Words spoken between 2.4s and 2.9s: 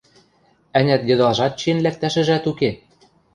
уке?